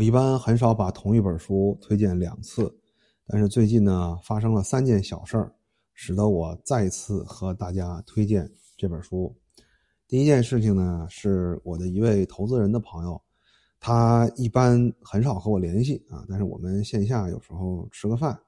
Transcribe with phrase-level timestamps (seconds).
[0.00, 2.74] 我一般很少把同一本书推荐两次，
[3.26, 5.52] 但是最近呢发生了三件小事儿，
[5.92, 9.36] 使得我再次和大家推荐这本书。
[10.08, 13.20] 第一件事情呢，是我的一位投资人的朋友，
[13.78, 18.40] 他一般很少和我联系啊，但是我们线下有时候吃个饭，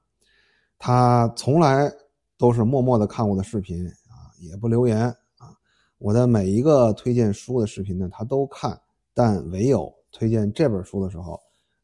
[0.79, 1.87] 他从来
[2.35, 5.05] 都是默默的看我的视频啊，也不留言
[5.37, 5.55] 啊。
[5.99, 8.81] 我的每一个推荐书的视频呢，他都看，
[9.13, 9.93] 但唯有。
[10.13, 11.37] 推荐这本书的时候，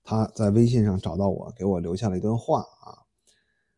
[0.04, 2.94] 他在微信上找到我，给我留下了一段话啊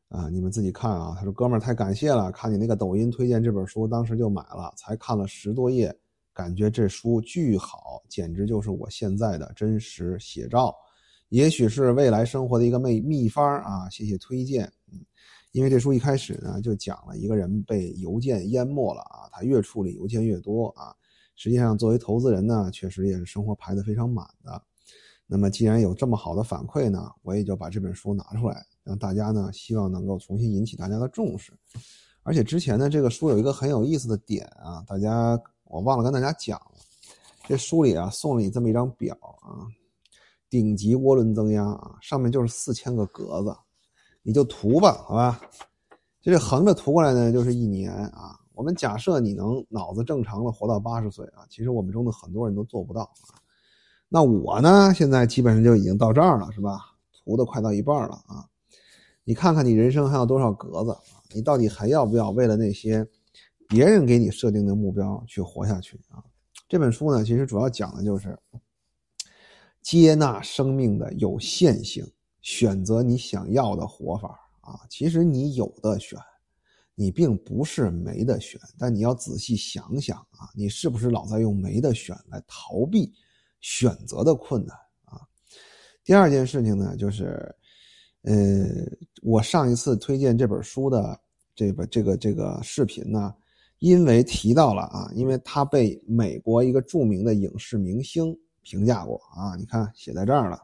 [0.10, 0.30] 啊！
[0.30, 1.16] 你们自己看啊。
[1.18, 5.94] 他说：“哥们儿，太感谢了，看你那个抖音推荐这本书，当时就买了，才看了十多页，
[6.34, 10.76] 感觉这书巨好，简直就是我现在的真实写照，
[11.30, 13.90] 也许是未来生活的一个秘秘方啊！
[13.90, 14.66] 谢谢推荐。
[14.92, 15.00] 嗯，
[15.54, 20.94] 因为这书一开始呢，就讲了一个人被邮件淹没了啊，他越处理邮件越多啊。”
[21.44, 24.62] 实际上，作为投资人呢，确实也是生活排得非常满的。
[25.26, 31.52] 那么，既然有这么好的反馈呢，我也就把这本书拿出来，让大家呢，希望能够重新引起大家的重视。
[32.22, 36.74] 而且之前呢，这个书有一个很有意思的点啊，大家我忘了跟大家讲了。
[37.48, 39.66] 这书里啊，送了你这么一张表啊，
[40.48, 43.58] 顶级涡轮增压啊，上面就是四千个格子，
[44.22, 45.42] 你就涂吧，好吧？
[46.22, 48.38] 就这横着涂过来呢，就是一年啊。
[48.62, 53.34] 我们假设你能脑子正常的活到八十岁啊，其实我们中的很多人都做不到啊。
[54.08, 56.78] 那我呢，现在基本上就已经到这儿了，是吧？
[57.12, 58.46] 涂的快到一半了啊。
[59.24, 61.00] 你看看你人生还有多少格子啊？
[61.34, 63.04] 你到底还要不要为了那些
[63.68, 66.24] 别人给你设定的目标去活下去啊？
[66.70, 68.38] 这本书呢，其实主要讲的就是
[69.82, 72.06] 接纳生命的有限性，
[72.42, 74.82] 选择你想要的活法啊。
[74.88, 76.20] 其实你有的选。
[76.96, 83.12] 你并不是没得选，但你要仔细想想啊，你是不是老在用没得选来逃避
[83.60, 84.76] 选择的困难
[85.06, 85.22] 啊？
[86.04, 87.56] 第二件事情呢，就是，
[88.24, 88.68] 呃，
[89.24, 91.20] 我上一次推荐这本书的
[91.56, 93.34] 这个这个这个视频呢，
[93.80, 100.60] 因为提到了啊，因为他被美国一个著名的影视明星评价过啊，你看写在这儿了。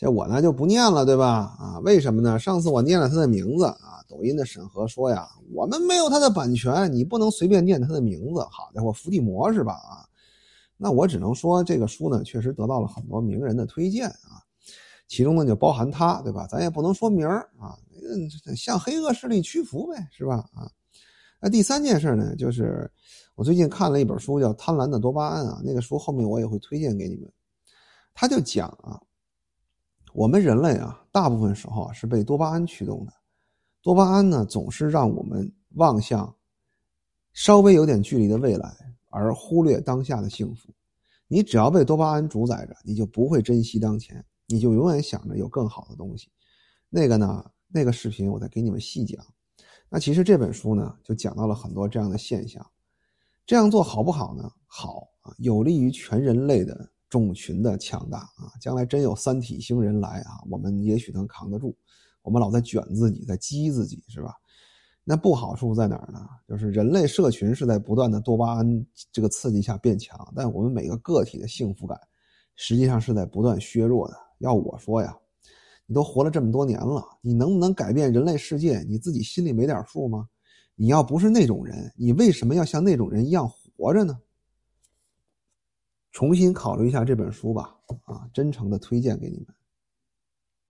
[0.00, 1.56] 这我呢就不念了，对吧？
[1.58, 2.38] 啊，为什么呢？
[2.38, 8.40] 上次我念了他的名字啊，抖音的审核说呀，我们没有他的版权，你不能随便念他的名字。
[8.48, 9.72] 好家伙，伏地魔是吧？
[9.72, 10.06] 啊，
[10.76, 14.38] 那我只能说这个书呢，确实得到了很多名人的推荐啊，
[15.08, 16.46] 其中呢就包含他，对吧？
[16.46, 17.74] 咱也不能说名儿啊，
[18.54, 20.48] 向黑恶势力屈服呗，是吧？
[20.54, 20.70] 啊，
[21.40, 22.88] 那第三件事呢，就是
[23.34, 27.28] 我最近看了一本书，叫《贪婪的多巴胺》啊，那个书后面我也会推荐给你们，
[28.14, 29.02] 他就讲啊。
[30.18, 33.12] 我们人类啊，大部分时候啊是被多巴胺驱动的。
[33.80, 36.34] 多巴胺呢，总是让我们望向
[37.34, 38.74] 稍微有点距离的未来，
[39.10, 40.74] 而忽略当下的幸福。
[41.28, 46.28] 你只要被多巴胺主宰着，你就不会珍惜当前，你就永远想着有更好的东西。
[46.90, 49.24] 那个呢，那个视频我再给你们细讲。
[49.88, 52.68] 那其实这本书呢，就讲到了很多这样的现象。
[53.46, 54.50] 这样做好不好呢？
[54.66, 56.90] 好啊，有利于全人类的。
[57.10, 58.28] 种群的强大，
[58.60, 61.76] 将来真有三体星人来啊，我们也许能扛得住。
[62.22, 64.34] 我们老在卷自己，在激自己，是吧？
[65.04, 66.20] 那不好处在哪儿呢？
[66.46, 71.98] 就是人类社群是在不断的多巴胺这个刺激下变强，但我们每个个体的幸福感
[72.56, 74.14] 实际上是在不断削弱的。
[74.38, 75.16] 要我说呀，
[75.86, 78.80] 你都活了这么多年了，你能不能改变人类世界？
[78.80, 80.28] 你自己心里没点数吗？
[80.74, 84.18] 你要不是那种人，你为什么要像那种人一样活着呢？
[86.18, 87.72] 重新考虑一下这本书吧，
[88.06, 89.46] 啊，真诚的推荐给你们。